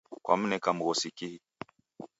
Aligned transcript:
Kwamneka 0.23 0.69
mghosi 0.77 1.07
kihi? 1.17 1.39